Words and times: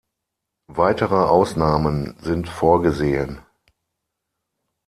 Weitere 0.65 1.13
Ausnahmen 1.25 2.17
sind 2.21 2.49
vorgesehen. 2.49 3.37